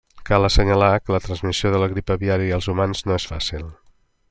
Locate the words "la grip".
1.83-2.11